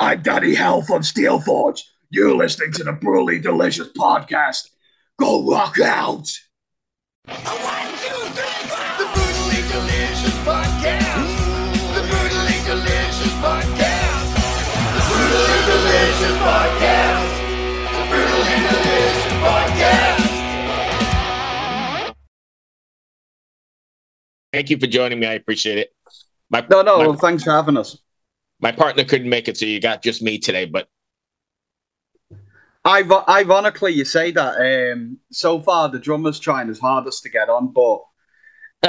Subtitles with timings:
[0.00, 1.82] I'm Danny Hell from Steel Forge.
[2.10, 4.68] You're listening to the Brutally Delicious podcast.
[5.18, 6.30] Go rock out!
[7.26, 8.78] One, two, three, four.
[8.94, 11.34] The Brutally Delicious Podcast.
[11.94, 14.38] The Brutally Delicious Podcast.
[14.94, 17.30] The Brutally Delicious Podcast.
[17.90, 20.22] The Brutally Delicious Podcast.
[24.52, 25.26] Thank you for joining me.
[25.26, 25.92] I appreciate it.
[26.50, 27.98] My, No, no, my, well, thanks for having us.
[28.60, 30.64] My partner couldn't make it, so you got just me today.
[30.66, 30.88] But
[32.84, 34.92] ironically, you say that.
[34.92, 38.02] Um, so far, the drummer's trying his hardest to get on, but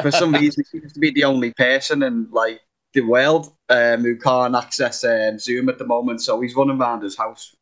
[0.02, 2.62] for some reason, he seems to be the only person in like
[2.94, 6.22] the world um, who can't access um, Zoom at the moment.
[6.22, 7.56] So he's running around his house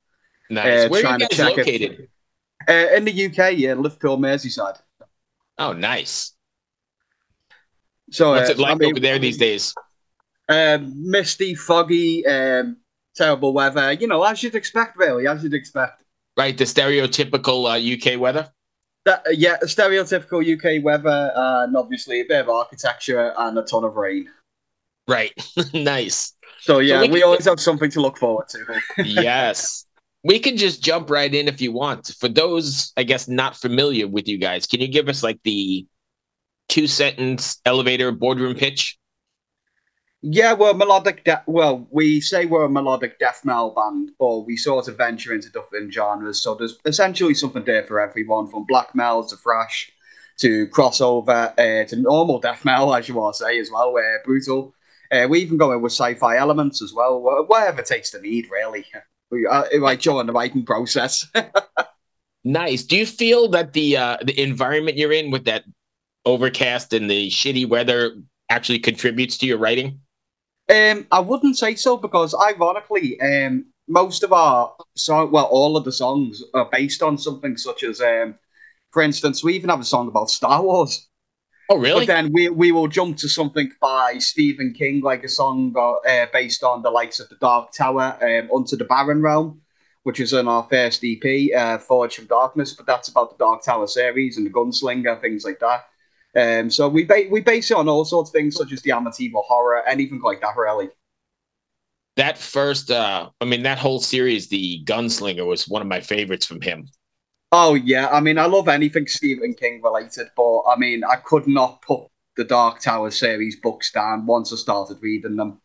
[0.50, 0.86] nice.
[0.86, 2.10] Uh, Where are trying you to guys check it.
[2.70, 3.58] uh, in the UK.
[3.58, 4.80] Yeah, Liverpool, Merseyside.
[5.58, 6.34] Oh, nice.
[8.12, 9.74] So What's uh, it like I mean, over there these days?
[10.50, 12.78] Um, misty, foggy, um,
[13.16, 13.92] terrible weather.
[13.94, 16.04] You know, as you'd expect, really, as you'd expect.
[16.38, 18.50] Right, the stereotypical uh, UK weather.
[19.06, 23.84] That, uh, yeah, stereotypical UK weather, and obviously a bit of architecture and a ton
[23.84, 24.30] of rain.
[25.08, 25.32] Right,
[25.74, 26.34] nice.
[26.60, 28.82] So yeah, we we, can- always have something to look forward to.
[29.04, 29.86] yes.
[30.24, 32.14] We can just jump right in if you want.
[32.20, 35.86] For those, I guess, not familiar with you guys, can you give us like the
[36.68, 38.98] two sentence elevator boardroom pitch?
[40.22, 41.24] Yeah, we're melodic.
[41.24, 45.34] De- well, we say we're a melodic death metal band, but we sort of venture
[45.34, 46.42] into different genres.
[46.42, 49.92] So there's essentially something there for everyone, from black metal to thrash
[50.40, 54.22] to crossover uh, to normal death metal, as you want to say as well, where
[54.26, 54.74] brutal.
[55.12, 58.86] Uh, we even go in with sci-fi elements as well, whatever takes the need, really.
[59.30, 61.30] We, uh, like the writing process.
[62.48, 62.84] Nice.
[62.84, 65.66] Do you feel that the uh, the environment you're in with that
[66.24, 68.16] overcast and the shitty weather
[68.50, 70.00] actually contributes to your writing?
[70.70, 75.86] Um, I wouldn't say so because, ironically, um, most of our song, well, all of
[75.86, 78.36] the songs are based on something such as, um,
[78.92, 81.08] for instance, we even have a song about Star Wars.
[81.70, 82.06] Oh, really?
[82.06, 86.26] But then we we will jump to something by Stephen King, like a song uh,
[86.32, 89.62] based on the likes of the Dark Tower, um, Unto the Barren Realm,
[90.04, 92.74] which is in our first EP, uh, Forge from Darkness.
[92.74, 95.86] But that's about the Dark Tower series and the Gunslinger, things like that.
[96.38, 98.92] Um, so we ba- we base it on all sorts of things such as the
[98.92, 100.90] Amityville horror, and anything like that, really.
[102.18, 106.46] that first, uh, I mean, that whole series, the Gunslinger, was one of my favorites
[106.46, 106.88] from him.
[107.52, 111.48] Oh yeah, I mean I love anything Stephen King related, but I mean I could
[111.48, 115.62] not put the Dark Tower series books down once I started reading them.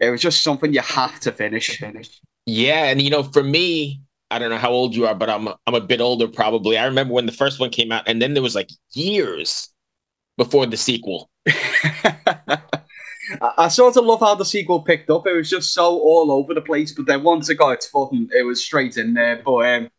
[0.00, 1.82] It was just something you have to finish.
[2.46, 4.00] Yeah, and you know, for me,
[4.30, 6.78] I don't know how old you are, but I'm I'm a bit older probably.
[6.78, 9.68] I remember when the first one came out, and then there was like years
[10.36, 11.30] before the sequel.
[13.40, 15.26] I, I sort of love how the sequel picked up.
[15.26, 18.28] It was just so all over the place, but then once it got its footing,
[18.36, 19.42] it was straight in there.
[19.44, 19.90] But um,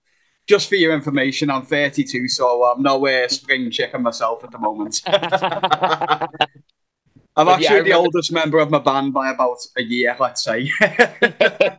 [0.47, 5.01] just for your information, I'm 32, so I'm nowhere spring chicken myself at the moment.
[7.37, 10.15] I'm But yeah, I actually the oldest member of my band by about a year,
[10.19, 10.71] let's say.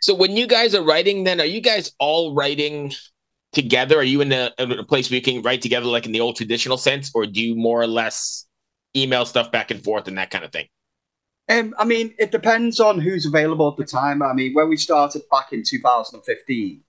[0.00, 2.92] so when you guys are writing, then are you guys all writing
[3.52, 3.98] together?
[3.98, 6.36] Are you in a, a place where you can write together, like in the old
[6.36, 8.46] traditional sense, or do you more or less
[8.96, 10.66] email stuff back and forth and that kind of thing?
[11.48, 14.22] Um, I mean, it depends on who's available at the time.
[14.22, 16.82] I mean, when we started back in 2015,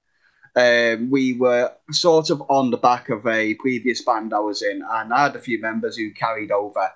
[0.56, 4.82] um, we were sort of on the back of a previous band I was in,
[4.90, 6.90] and I had a few members who carried over.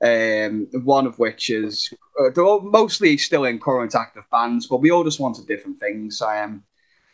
[0.00, 4.80] Um, one of which is uh, they're all mostly still in current active bands, but
[4.80, 6.22] we all just wanted different things.
[6.22, 6.62] I am.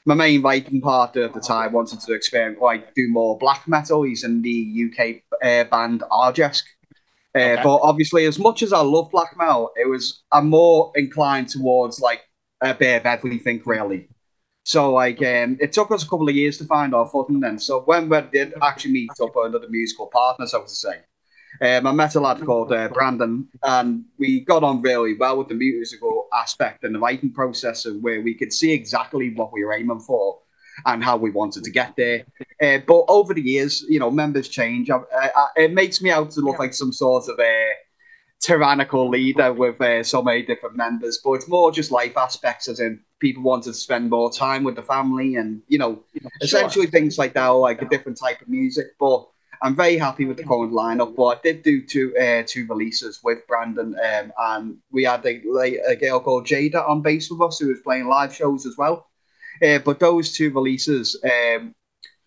[0.04, 4.02] My main writing partner at the time wanted to experiment, like do more black metal.
[4.02, 6.62] He's in the UK uh, band Arjesk.
[6.62, 6.64] Uh,
[7.36, 7.60] Okay.
[7.64, 11.98] But obviously, as much as I love black metal, it was I'm more inclined towards
[11.98, 12.20] like
[12.60, 14.08] a bit of everything, really.
[14.64, 17.40] So like, um, it took us a couple of years to find our footing.
[17.40, 20.76] Then, so when we did actually meet up with another musical partner, so was to
[20.76, 21.00] say,
[21.60, 25.48] um, I met a lad called uh, Brandon, and we got on really well with
[25.48, 29.64] the musical aspect and the writing process, and where we could see exactly what we
[29.64, 30.40] were aiming for
[30.86, 32.24] and how we wanted to get there.
[32.60, 34.90] Uh, but over the years, you know, members change.
[34.90, 37.72] I, I, I, it makes me out to look like some sort of a
[38.40, 42.80] tyrannical leader with uh, so many different members, but it's more just life aspects, as
[42.80, 46.02] in people wanted to spend more time with the family, and you know,
[46.42, 48.86] essentially things like that, or like a different type of music.
[48.98, 49.26] But
[49.64, 51.16] I'm very happy with the current lineup.
[51.16, 55.40] But I did do two uh, two releases with Brandon, um, and we had a,
[55.88, 59.08] a girl called Jada on bass with us who was playing live shows as well.
[59.64, 61.74] Uh, but those two releases um,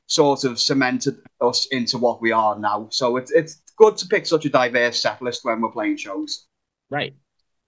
[0.08, 2.88] sort of cemented us into what we are now.
[2.90, 6.48] So it's it's good to pick such a diverse set list when we're playing shows.
[6.90, 7.14] Right.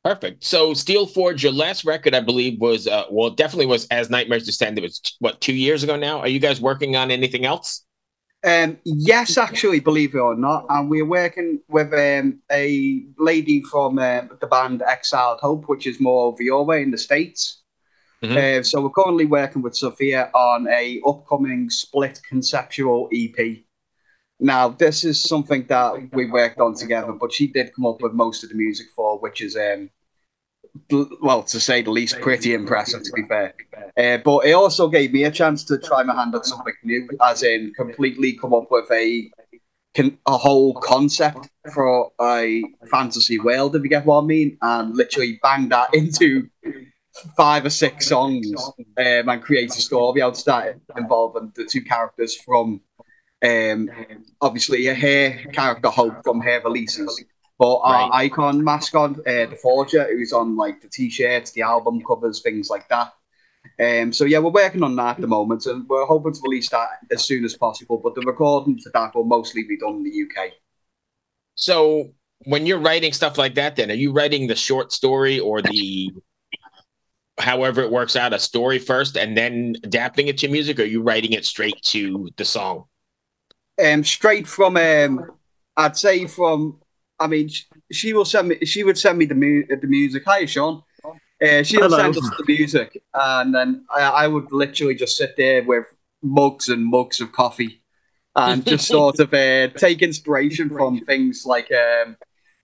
[0.04, 0.46] Perfect.
[0.46, 4.46] So Steel Forge, your last record, I believe, was uh, well, definitely was as Nightmares
[4.46, 4.80] Descend.
[4.80, 6.20] It was what two years ago now.
[6.20, 7.86] Are you guys working on anything else?
[8.44, 14.00] Um, yes, actually, believe it or not, and we're working with um, a lady from
[14.00, 17.64] um, the band Exiled Hope, which is more over your way in the states.
[18.24, 18.60] Mhm.
[18.60, 23.66] Uh, so we're currently working with Sophia on a upcoming split conceptual EP.
[24.40, 28.14] Now, this is something that we worked on together, but she did come up with
[28.14, 29.90] most of the music for, which is, um,
[31.22, 33.54] well, to say the least, pretty impressive, to be fair.
[33.98, 37.08] Uh, but it also gave me a chance to try my hand at something new,
[37.22, 39.30] as in completely come up with a
[40.28, 45.40] a whole concept for a fantasy world, if you get what I mean, and literally
[45.42, 46.48] bang that into
[47.36, 48.54] five or six songs
[48.98, 52.82] um, and create a story out of that involving the two characters from
[53.44, 53.90] um,
[54.42, 57.24] obviously her character Hope from her releases.
[57.60, 58.10] But our Right.
[58.14, 62.88] icon mascot, uh, the Forger, who's on like the t-shirts, the album covers, things like
[62.90, 63.14] that.
[63.80, 66.70] Um, so yeah, we're working on that at the moment, and we're hoping to release
[66.70, 67.98] that as soon as possible.
[68.04, 70.54] But the recording for that will mostly be done in the UK.
[71.56, 72.14] So
[72.46, 76.14] when you're writing stuff like that, then are you writing the short story or the
[77.38, 80.86] however it works out, a story first and then adapting it to music, or are
[80.86, 82.86] you writing it straight to the song?
[83.84, 85.32] Um, straight from um,
[85.78, 86.80] I'd say from.
[87.20, 88.66] I mean, sh- she will send me.
[88.66, 90.24] She would send me the mu- the music.
[90.26, 90.84] Hi, Sean.
[91.42, 95.36] Uh, she would send us the music, and then I, I would literally just sit
[95.38, 95.86] there with
[96.22, 97.82] mugs and mugs of coffee,
[98.36, 102.18] and just sort of uh, take inspiration from things like um,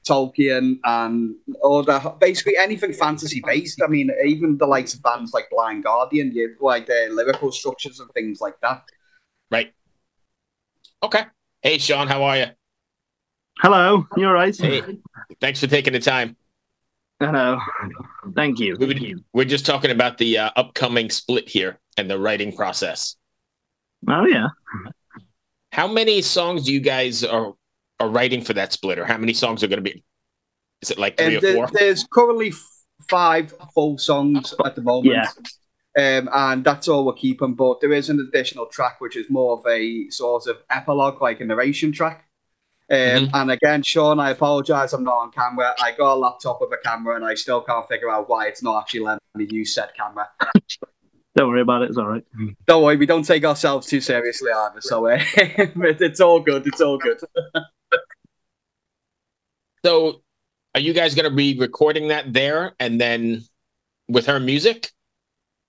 [0.06, 3.82] Tolkien and other, basically anything fantasy based.
[3.82, 8.00] I mean, even the likes of bands like Blind Guardian, you like their lyrical structures
[8.00, 8.84] and things like that.
[9.50, 9.74] Right.
[11.02, 11.24] Okay.
[11.62, 12.46] Hey, Sean, how are you?
[13.60, 14.56] Hello, you all right?
[14.56, 14.82] Hey,
[15.40, 16.36] thanks for taking the time.
[17.20, 17.58] Hello.
[18.36, 18.76] Thank you.
[18.80, 23.16] We would- We're just talking about the uh, upcoming split here and the writing process.
[24.08, 24.48] Oh yeah.
[25.72, 27.54] How many songs do you guys are
[28.02, 30.04] are writing for that split, or how many songs are going to be?
[30.82, 31.68] Is it like three And or there- four?
[31.72, 32.62] there's currently f-
[33.10, 35.16] five full songs at the moment.
[35.16, 35.30] Yeah.
[35.98, 37.54] Um, and that's all we're keeping.
[37.54, 41.40] But there is an additional track which is more of a sort of epilogue, like
[41.40, 42.26] a narration track.
[42.92, 43.30] Um, Mhm.
[43.34, 44.94] And again, Sean, I apologize.
[44.94, 45.74] I'm not on camera.
[45.82, 48.62] I got a laptop with a camera, and I still can't figure out why it's
[48.62, 50.30] not actually letting me use said camera.
[51.36, 51.90] Don't worry about it.
[51.90, 52.24] It's all right.
[52.66, 54.80] Don't worry, we don't take ourselves too seriously either.
[54.80, 56.66] So uh, it's all good.
[56.66, 57.20] It's all good.
[59.86, 60.22] So,
[60.74, 63.44] are you guys going to be recording that there and then
[64.08, 64.92] with her music?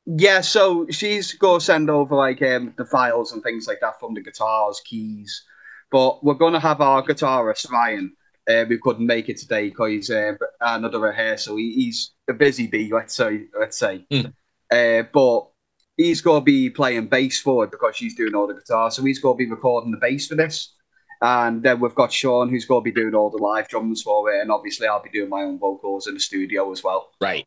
[0.06, 4.00] Yeah, so she's going to send over like um, the files and things like that
[4.00, 5.44] from the guitars, keys.
[5.90, 8.12] But we're going to have our guitarist Ryan.
[8.48, 11.56] Uh, who couldn't make it today because he's uh, another rehearsal.
[11.56, 13.46] He, he's a busy bee, let's say.
[13.58, 14.06] Let's say.
[14.08, 14.26] Hmm.
[14.70, 15.48] Uh, but
[15.96, 18.92] he's going to be playing bass for it because she's doing all the guitar.
[18.92, 20.74] So he's going to be recording the bass for this.
[21.22, 24.30] And then we've got Sean who's going to be doing all the live drums for
[24.32, 24.40] it.
[24.40, 27.10] And obviously, I'll be doing my own vocals in the studio as well.
[27.20, 27.46] Right.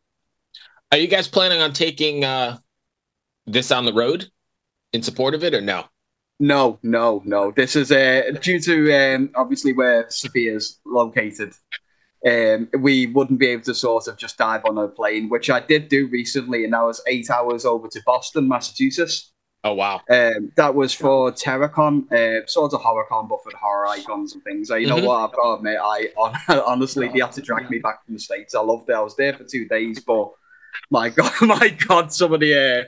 [0.92, 2.58] Are you guys planning on taking uh,
[3.46, 4.28] this on the road
[4.92, 5.84] in support of it, or no?
[6.42, 7.50] No, no, no.
[7.52, 11.52] This is uh, due to um, obviously where Sophia's located.
[12.26, 15.60] Um, we wouldn't be able to sort of just dive on a plane, which I
[15.60, 19.32] did do recently, and that was eight hours over to Boston, Massachusetts.
[19.64, 20.00] Oh wow.
[20.10, 24.70] Um, that was for TerraCon, uh, sort of HorrorCon, but for horror icons and things.
[24.70, 25.04] Uh, you know Mhm.
[25.06, 25.16] what?
[25.30, 28.20] I've got to admit, I hon- honestly, they had to drag me back from the
[28.20, 28.54] states.
[28.54, 28.94] I loved it.
[28.94, 30.30] I was there for two days, but
[30.90, 32.84] my god, my god, some of the uh,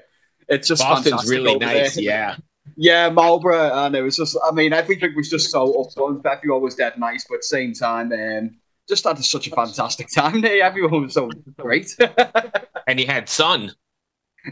[0.48, 1.94] it's just Boston's really nice.
[1.96, 2.04] there.
[2.04, 2.36] Yeah.
[2.76, 6.24] Yeah, Marlborough, and it was just, I mean, everything was just so upfront.
[6.24, 8.56] Everyone was dead nice, but at the same time, um,
[8.88, 10.62] just had such a fantastic time there.
[10.62, 11.94] Everyone was so great.
[12.88, 13.72] And he had sun.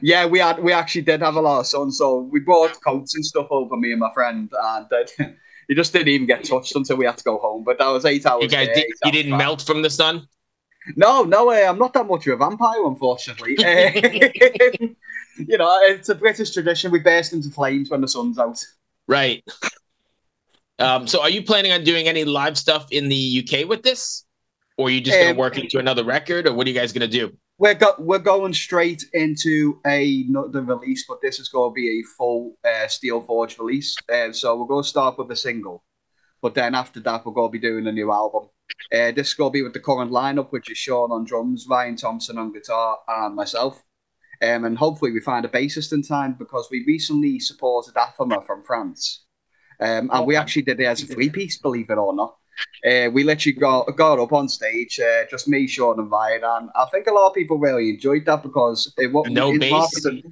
[0.03, 3.15] yeah, we had, we actually did have a lot of sun, so we brought coats
[3.17, 5.05] and stuff over me and my friend, and uh,
[5.69, 7.65] he just didn't even get touched until we had to go home.
[7.65, 8.45] But that was eight hours.
[8.45, 9.39] You guys there, did, you didn't back.
[9.39, 10.29] melt from the sun.
[10.97, 11.67] No, no way.
[11.67, 13.57] I'm not that much of a vampire, unfortunately.
[15.41, 16.91] Um, you know, it's a British tradition.
[16.91, 18.65] We burst into flames when the sun's out.
[19.09, 19.43] Right.
[20.79, 24.25] Um, so, are you planning on doing any live stuff in the UK with this,
[24.79, 26.77] or are you just going Um, to work into another record, or what are you
[26.79, 27.37] guys going to do?
[27.59, 32.01] We're go- we're going straight into a another release, but this is going to be
[32.01, 33.95] a full uh, Steel Forge release.
[34.11, 35.85] Uh, so we're going to start with a single,
[36.41, 38.49] but then after that we're going to be doing a new album.
[38.91, 41.67] Uh, this is going to be with the current lineup, which is Sean on drums,
[41.69, 43.83] Ryan Thompson on guitar, and myself.
[44.43, 48.63] Um, and hopefully we find a bassist in time because we recently supported Athema from
[48.65, 49.25] France.
[49.81, 52.37] Um, and we actually did it as a three piece, believe it or not.
[52.87, 56.71] Uh, we literally got got up on stage, uh, just me, Sean, and Ryan, and
[56.75, 60.03] I think a lot of people really enjoyed that because it was No bass?
[60.03, 60.23] than-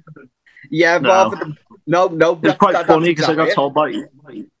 [0.69, 1.31] yeah, No.
[1.31, 3.91] than, no, no, It's that- quite that- funny because I got exactly told by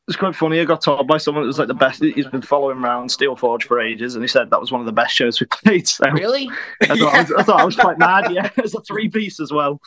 [0.09, 0.59] it's quite funny.
[0.59, 2.03] I got told by someone that was like the best.
[2.03, 4.85] He's been following around Steel Forge for ages, and he said that was one of
[4.85, 5.87] the best shows we played.
[5.87, 6.49] So Really?
[6.81, 8.31] I, thought I, was, I thought I was quite mad.
[8.33, 9.79] Yeah, it's a three piece as well.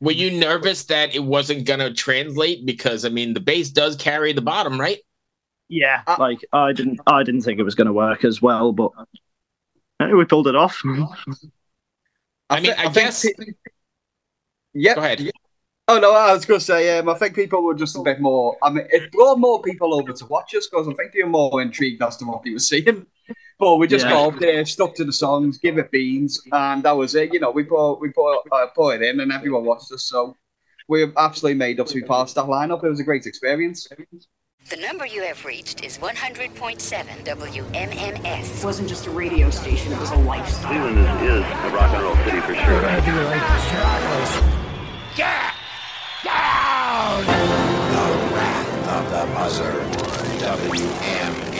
[0.00, 2.64] Were you nervous that it wasn't gonna translate?
[2.66, 4.98] Because I mean, the bass does carry the bottom, right?
[5.68, 8.70] Yeah, Uh, like I didn't, I didn't think it was going to work as well,
[8.72, 8.92] but
[10.00, 10.80] eh, we pulled it off.
[10.84, 10.88] I
[12.60, 13.52] mean, thi- I think guess- pe-
[14.74, 14.94] yeah.
[14.94, 15.28] Go ahead.
[15.88, 18.20] Oh no, I was going to say, um, I think people were just a bit
[18.20, 18.56] more.
[18.60, 21.28] I mean, it brought more people over to watch us because I think they were
[21.28, 23.06] more intrigued as to what they were seeing.
[23.58, 24.10] But we just Yeah.
[24.10, 27.32] got up there, stuck to the songs, give it beans, and that was it.
[27.32, 30.04] You know, we put we put uh, put it in, and everyone watched us.
[30.04, 30.36] So
[30.88, 32.84] we absolutely made up to be part of that lineup.
[32.84, 33.88] It was a great experience.
[34.68, 38.58] The number you have reached is 100.7 WMMS.
[38.58, 40.68] It wasn't just a radio station, it was a lifestyle.
[40.68, 42.82] Cleveland is, is a rock and roll city for sure.
[48.88, 49.82] Of the Buzzard.
[50.46, 51.58] WMMS.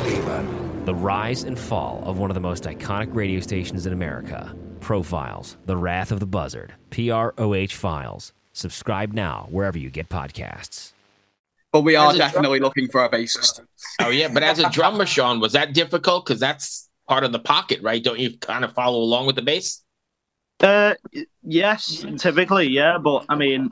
[0.00, 0.86] Cleveland.
[0.86, 4.54] The rise and fall of one of the most iconic radio stations in America.
[4.80, 8.32] Profiles, The Wrath of the Buzzard, PROH Files.
[8.52, 10.92] Subscribe now wherever you get podcasts.
[11.72, 13.60] But we are As a drum- definitely looking for a bassist.
[14.00, 16.24] Oh yeah, but as a drummer, Sean, was that difficult?
[16.24, 18.02] Because that's part of the pocket, right?
[18.02, 19.82] Don't you kind of follow along with the bass?
[20.60, 20.94] Uh,
[21.42, 23.70] yes, typically, yeah, but I mean,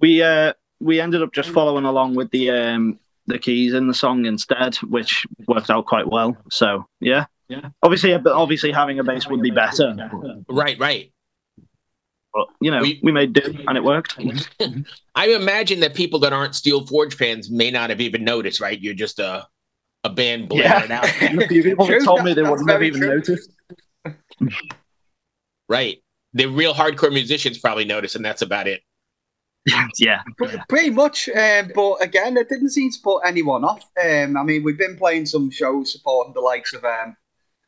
[0.00, 3.94] we uh we ended up just following along with the um the keys in the
[3.94, 6.36] song instead, which worked out quite well.
[6.50, 7.68] So yeah, yeah.
[7.82, 9.94] Obviously, obviously having a bass would be better,
[10.48, 11.12] Right, right.
[12.34, 14.18] but you know, We- we made do and it worked.
[15.14, 18.78] I imagine that people that aren't Steel Forge fans may not have even noticed, right?
[18.80, 19.46] You're just a
[20.04, 23.14] a band blaring out, And a few people told me they wouldn't have even true.
[23.16, 23.50] noticed.
[25.68, 25.96] right?
[26.36, 28.82] The real hardcore musicians probably notice, and that's about it.
[29.98, 33.84] yeah, Pretty- Pretty much, um, but again, it didn't seem to put anyone off.
[34.02, 37.16] Um, I mean, we've been playing some shows supporting the likes of um,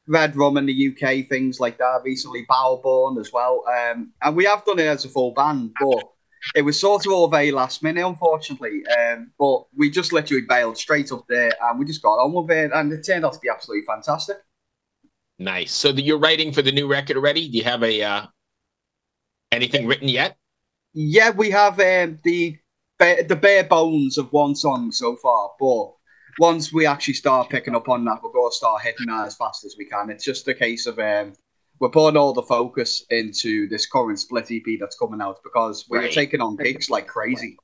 [0.07, 2.03] Red Rum in the UK, things like that.
[2.05, 6.05] Recently, Bowborn as well, um, and we have done it as a full band, but
[6.55, 8.83] it was sort of all very last minute, unfortunately.
[8.87, 12.51] Um, but we just literally bailed straight up there, and we just got on with
[12.57, 14.37] it, and it turned out to be absolutely fantastic.
[15.39, 15.73] Nice.
[15.73, 17.49] So the, you're writing for the new record already?
[17.49, 18.27] Do you have a uh,
[19.53, 20.37] anything written yet?
[20.95, 22.57] Yeah, we have um, the
[22.99, 25.93] ba- the bare bones of one song so far, but
[26.39, 29.37] once we actually start picking up on that, we're going to start hitting that as
[29.37, 30.11] fast as we can.
[30.11, 31.33] It's just a case of um,
[31.81, 36.01] we're putting all the focus into this current split EP that's coming out because we're
[36.01, 36.13] Right.
[36.13, 37.57] taking on gigs like crazy.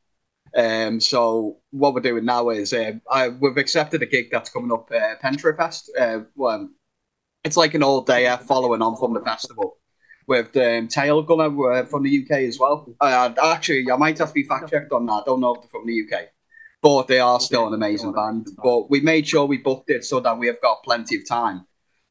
[0.56, 4.70] Um, so what we're doing now is um, I, we've accepted a gig that's coming
[4.72, 5.90] up, uh, Pentra Fest.
[5.98, 6.68] Uh, well,
[7.42, 9.78] it's like an all day following on from the festival
[10.26, 12.88] with um, Tailgunner uh, from the UK as well.
[13.00, 15.12] Uh, actually, I might have to be fact checked on that.
[15.12, 16.28] I don't know if they're from the UK,
[16.82, 18.48] but they are still an amazing band.
[18.62, 21.66] But we made sure we booked it so that we have got plenty of time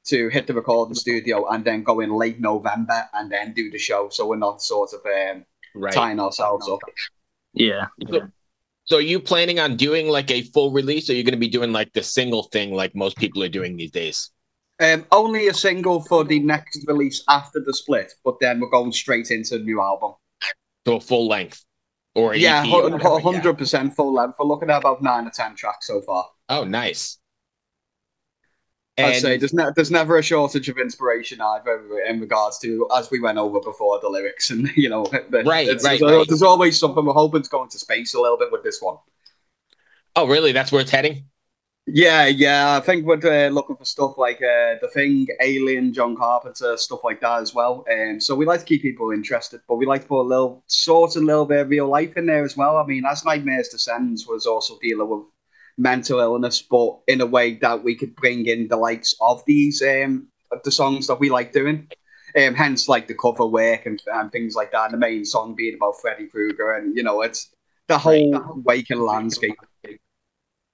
[0.05, 3.77] to hit the recording studio and then go in late November and then do the
[3.77, 4.09] show.
[4.09, 5.93] So we're not sort of um, Right.
[5.93, 6.81] tying ourselves up.
[7.53, 7.87] yeah.
[8.85, 11.39] So are you planning on doing like a full release, or are you going to
[11.39, 14.29] be doing like the single thing like most people are doing these days?
[14.83, 18.91] Um, only a single for the next release after the split, but then we're going
[18.91, 20.13] straight into the new album.
[20.85, 21.63] So a full length,
[22.15, 23.19] or Yeah, EP or yeah.
[23.21, 24.35] hundred percent full length.
[24.39, 26.27] We're looking at about nine or ten tracks so far.
[26.49, 27.17] Oh, nice.
[28.95, 33.09] I'd say there's, ne- there's never a shortage of inspiration either in regards to as
[33.09, 36.27] we went over before the lyrics and you know the- Right, right, there's, right.
[36.27, 38.97] there's always something we're hoping to go into space a little bit with this one.
[40.15, 40.51] oh, really?
[40.51, 41.25] That's where it's heading.
[41.85, 46.15] Yeah, yeah, I think we're uh, looking for stuff like uh, the Thing, Alien, John
[46.15, 47.83] Carpenter, stuff like that as well.
[47.91, 50.63] Um, so we like to keep people interested, but we like to put a little
[50.67, 52.77] sort of little bit of real life in there as well.
[52.77, 55.25] I mean, as Nightmares Descends was also dealing with
[55.77, 59.81] mental illness, but in a way that we could bring in the likes of these
[59.81, 60.27] um
[60.63, 61.87] the songs that we like doing.
[62.37, 64.85] Um, hence, like the cover work and, and things like that.
[64.85, 67.49] And the main song being about Freddy Krueger, and you know, it's
[67.87, 69.57] the whole waking landscape.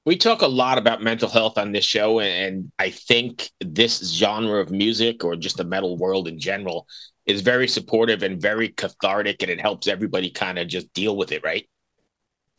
[0.09, 4.59] We talk a lot about mental health on this show, and I think this genre
[4.59, 6.87] of music, or just the metal world in general,
[7.27, 11.31] is very supportive and very cathartic, and it helps everybody kind of just deal with
[11.31, 11.69] it, right?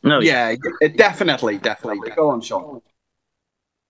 [0.01, 2.11] No, yeah, yeah, it definitely, definitely.
[2.11, 2.79] Go on, Sean.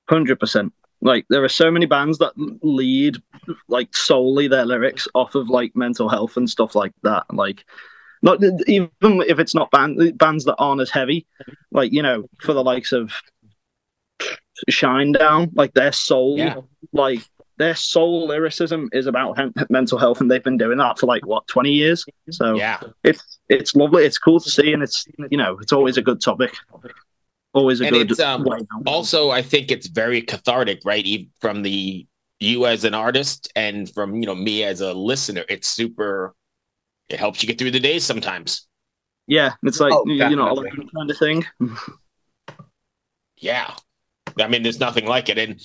[0.10, 0.74] hundred percent.
[1.02, 3.22] Like there are so many bands that lead
[3.68, 7.32] like solely their lyrics off of like mental health and stuff like that.
[7.32, 7.64] Like,
[8.24, 11.28] not even if it's not band bands that aren't as heavy.
[11.70, 13.14] Like you know, for the likes of
[14.70, 16.56] Shinedown, like their soul, Yeah.
[16.94, 17.22] like
[17.58, 21.26] their soul lyricism is about hem- mental health, and they've been doing that for like
[21.26, 22.06] what twenty years.
[22.32, 22.80] So Yeah.
[23.04, 26.22] it's it's lovely, it's cool to see, and it's you know it's always a good
[26.22, 26.54] topic,
[27.54, 28.48] always a And good it's, um.
[28.88, 31.06] Also, I think it's very cathartic, right?
[31.06, 32.06] E- From the
[32.40, 36.34] you as an artist and from you know me as a listener, it's super.
[37.10, 38.68] It helps you get through the days sometimes.
[39.28, 41.46] Yeah, it's like Oh, you know like kind of thing.
[43.38, 43.76] Yeah.
[44.40, 45.38] I mean, there's nothing like it.
[45.38, 45.60] And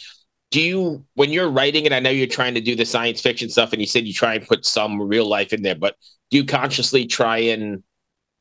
[0.50, 3.48] do you, when you're writing it, I know you're trying to do the science fiction
[3.48, 5.96] stuff and you said you try and put some real life in there, but
[6.30, 7.82] do you consciously try and,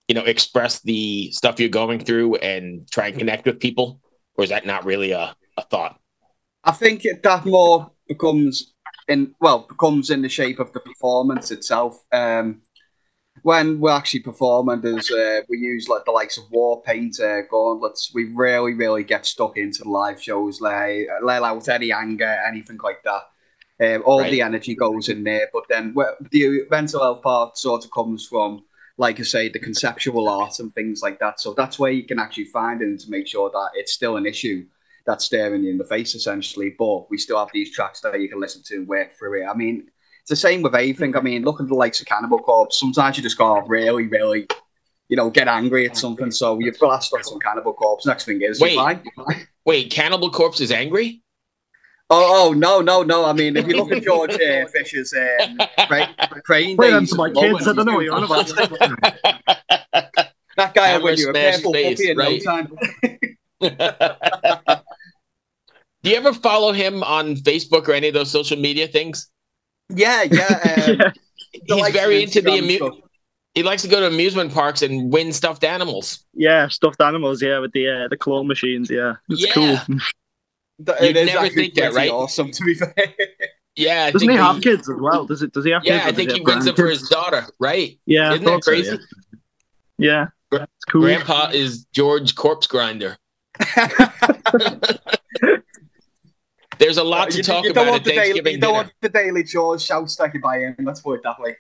[0.08, 4.00] you know, express the stuff you're going through and try and connect with people?
[4.36, 6.00] Or is that not really a, a thought?
[6.64, 8.74] I think it, that more becomes
[9.08, 12.04] in well becomes in the shape of the performance itself.
[12.12, 12.62] Um,
[13.42, 17.42] when we're actually performing, there's uh, we use like the likes of war paint, uh,
[17.50, 18.12] gauntlets.
[18.14, 22.80] We really, really get stuck into the live shows, like let out any anger, anything
[22.84, 23.24] like that.
[23.78, 24.32] Um, all Right.
[24.32, 25.94] the energy goes in there, but then
[26.32, 28.64] the mental health part sort of comes from,
[28.98, 31.42] like I say, the conceptual art and things like that.
[31.42, 34.16] So that's where you can actually find it and to make sure that it's still
[34.16, 34.66] an issue
[35.06, 36.70] that's staring you in the face, essentially.
[36.78, 39.46] But we still have these tracks that you can listen to and work through it.
[39.46, 39.92] I mean,
[40.26, 41.16] it's the same with anything.
[41.16, 42.80] I mean, look at the likes of Cannibal Corpse.
[42.80, 44.48] Sometimes you just go really, really,
[45.08, 46.32] you know, get angry at something.
[46.32, 48.08] So you blast on some Cannibal Corpse.
[48.08, 48.74] Next thing is, Wait.
[48.74, 49.04] you're fine.
[49.06, 49.48] You're fine.
[49.66, 51.22] Wait, Cannibal Corpse is angry?
[52.10, 53.24] Oh, oh, no, no, no.
[53.24, 57.12] I mean, if you look at George uh, Fisher's um, Cra- Crane Play them Days,
[57.12, 57.68] to my at the moment, kids.
[57.68, 58.48] I don't know what you're on about.
[60.58, 62.42] That guy will win you a smash purple face, puppy in right?
[63.62, 64.82] no time.
[66.02, 69.30] Do you ever follow him on Facebook or any of those social media things?
[69.90, 70.48] Yeah, yeah.
[70.88, 71.12] Um, Yeah.
[71.64, 73.02] He's likes of very into the Instagram amu-
[73.54, 76.26] he likes to go to amusement parks and win stuffed animals.
[76.34, 77.42] Yeah, stuffed animals.
[77.42, 78.90] Yeah, with the uh, the claw machines.
[78.90, 79.54] Yeah, it's Yeah.
[79.54, 79.80] cool.
[80.80, 82.12] That- You'd it is never think that, right?
[82.12, 82.94] Awesome, to be fair.
[83.78, 85.26] Yeah, I Doesn't think he have he- kids as well?
[85.26, 85.52] Does it?
[85.54, 85.96] Does he have kids?
[85.96, 87.98] Yeah, or I think he have wins it for his daughter, right?
[88.06, 88.98] Yeah, Isn't that thought so, crazy?
[89.98, 90.28] yeah.
[90.52, 91.02] Yeah, it's cool.
[91.02, 93.18] Grandpa is George Corpse Grinder.
[96.78, 98.72] There's a lot uh, to You- talk you about at the daily, You don't dinner.
[98.74, 100.76] want the daily chores shouts you buy in.
[100.80, 101.56] Let's put it that way.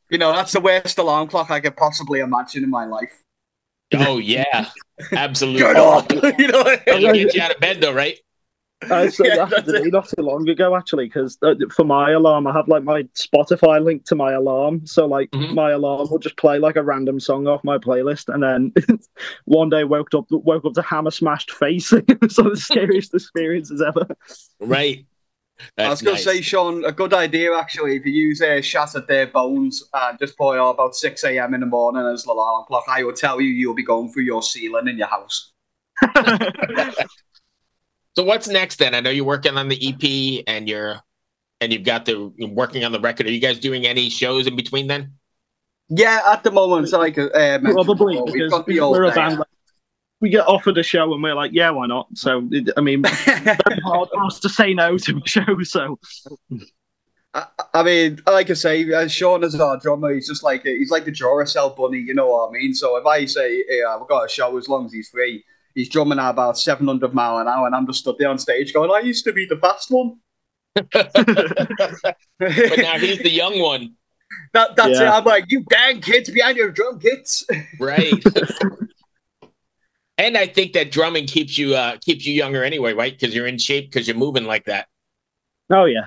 [0.10, 3.22] you know, that's the worst alarm clock I could possibly imagine in my life.
[3.94, 4.68] Oh yeah,
[5.12, 5.60] absolutely.
[5.62, 6.10] Get up!
[6.38, 8.18] you know, It'll get you out of bed though, right?
[8.90, 12.46] I said Yeah, that today not too long ago actually because uh, for my alarm
[12.46, 15.54] I have like my Spotify link to my alarm so like Mhm.
[15.54, 18.72] my alarm will just play like a random song off my playlist and then
[19.44, 22.60] one day woke up woke up to Hammer Smashed Face it was one of the
[22.60, 24.06] scariest experiences ever
[24.60, 25.06] Right.
[25.76, 26.24] That's I was going nice.
[26.24, 27.96] to say, Sean, a good idea actually.
[27.96, 31.54] If you use uh, Shattered Their Bones and just put it on about 6 a.m.
[31.54, 34.24] in the morning as the alarm clock, I will tell you you'll be going through
[34.24, 35.52] your ceiling in your house.
[38.16, 38.94] So what's next then?
[38.94, 41.00] I know you're working on the EP and you're
[41.60, 43.26] and you've got the you're working on the record.
[43.26, 45.12] Are you guys doing any shows in between then?
[45.88, 49.38] Yeah, at the moment, like uh, probably before, we've because got the we're a band
[49.38, 49.48] like,
[50.20, 53.02] we get offered a show and we're like yeah why not so it- I mean
[53.24, 55.98] very hard for us to say no to a show so
[57.34, 60.12] I, I mean, like I say, uh, Sean is our drummer.
[60.12, 62.74] He's just like he's like the Duracell bunny, you know what I mean.
[62.74, 65.42] So if I say, "Yeah, we've got a show," as long as he's free,
[65.74, 68.38] he's drumming at about seven hundred mile an hour, and I'm just stood there on
[68.38, 70.16] stage going, "I used to be the fast one."
[70.74, 70.92] But
[72.38, 73.94] now he's the young one,
[74.54, 75.02] that, that's it.
[75.04, 77.44] I'm like, you dang kids behind your drum kits.
[77.78, 78.12] right?
[80.18, 83.12] and I think that drumming keeps you uh keeps you younger anyway, right?
[83.18, 84.88] Because you're in shape because you're moving like that.
[85.70, 86.06] oh yeah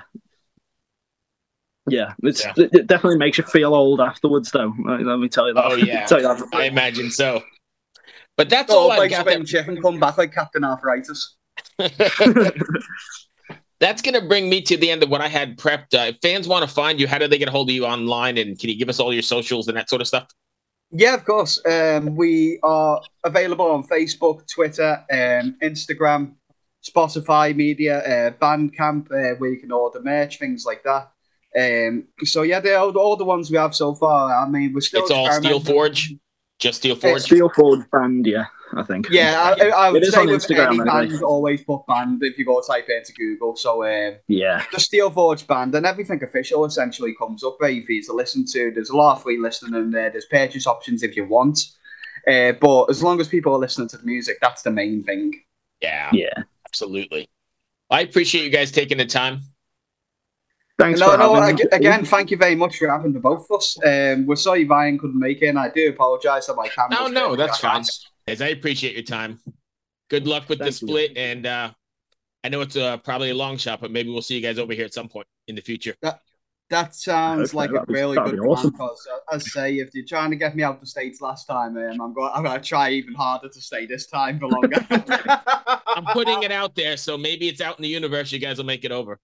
[1.88, 2.52] yeah it's Yeah.
[2.56, 5.64] It, it definitely makes you feel old afterwards though let let me tell you that
[5.64, 6.04] Oh, yeah.
[6.06, 6.42] tell you that.
[6.52, 7.42] I imagine so.
[8.36, 9.26] But that's Oh, all I've like got.
[9.26, 11.34] spin chip and come back like Captain Arthritis.
[11.78, 11.96] that's
[14.02, 15.94] going to bring me to the end of what I had prepped.
[15.94, 17.86] Uh, if fans want to find you, how do they get a hold of you
[17.86, 18.38] online?
[18.38, 20.26] And can you give us all your socials and that sort of stuff?
[20.90, 21.60] Yeah, of course.
[21.66, 26.34] Um, we are available on Facebook, Twitter, um, Instagram,
[26.88, 31.10] Spotify Media, uh, Bandcamp, uh, where you can order merch, things like that.
[31.58, 34.32] Um, so yeah, they're all, all the ones we have so far.
[34.32, 35.60] I mean, we're still It's all Steel.
[35.60, 36.14] Forge,
[36.58, 37.22] just Steel Forge.
[37.22, 40.42] Steel Forge band yeah I think Yeah, I, I would It is say on with
[40.42, 41.08] Instagram, any anyway.
[41.08, 43.54] band, always put band if you go type into Google.
[43.56, 47.92] So um, yeah the Steel Forge band and everything official essentially comes up ready for
[47.92, 48.72] you to listen to.
[48.72, 50.10] There's a lot of free listening in there.
[50.10, 51.60] There's purchase options if you want.
[52.26, 55.32] Uh, but as long as people are listening to the music, that's the main thing.
[55.80, 57.28] Yeah, yeah absolutely.
[57.88, 59.42] I appreciate you guys taking the time.
[60.78, 61.34] Thanks no, for no.
[61.34, 63.76] having ag- Again, thank you very much for having the both of us.
[63.84, 66.96] Um, we're sorry Ryan couldn't make it, and I do apologise that my camera.
[67.00, 67.84] No, no, that's fine.
[68.28, 69.38] As I appreciate your time.
[70.08, 70.88] Good luck with the Thank you.
[70.88, 71.70] split, and uh,
[72.44, 74.72] I know it's uh, probably a long shot, but maybe we'll see you guys over
[74.72, 75.96] here at some point in the future.
[76.70, 78.72] That sounds Okay, like a really good be awesome.
[78.72, 78.88] plan.
[78.88, 81.20] Because, uh, as I say, if you're trying to get me out of the states
[81.20, 82.30] last time, um, I'm going.
[82.34, 84.84] I'm going to try even harder to stay this time for longer.
[85.86, 88.32] I'm putting it out there, so maybe it's out in the universe.
[88.32, 89.18] You guys will make it over.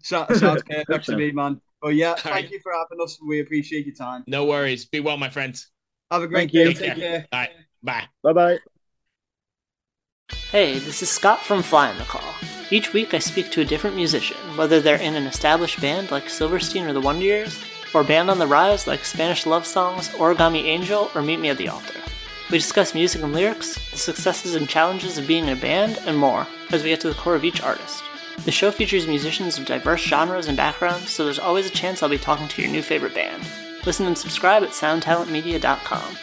[0.00, 1.60] So, sounds perfect to me, man.
[1.80, 2.50] But yeah, thank right.
[2.50, 3.18] you for having us.
[3.26, 4.24] We appreciate your time.
[4.26, 4.84] No worries.
[4.86, 5.68] Be well, my friends.
[6.10, 6.64] Have a great Thank you.
[6.64, 6.72] day.
[6.72, 6.96] Take Take care.
[6.96, 7.26] care.
[7.32, 7.50] All right.
[7.82, 8.04] Bye.
[8.22, 8.58] Bye bye.
[10.50, 12.34] Hey, this is Scott from Fly on the Call.
[12.70, 16.28] Each week I speak to a different musician, whether they're in an established band like
[16.30, 17.58] Silverstein or the Wonder Years,
[17.92, 21.48] or a band on the rise like Spanish Love Songs, Origami Angel, or Meet Me
[21.50, 21.98] at the Altar.
[22.50, 26.16] We discuss music and lyrics, the successes and challenges of being in a band, and
[26.16, 28.02] more, as we get to the core of each artist.
[28.44, 32.08] The show features musicians of diverse genres and backgrounds, so there's always a chance I'll
[32.08, 33.46] be talking to your new favorite band.
[33.86, 36.16] Listen and subscribe at soundtalentmedia.com.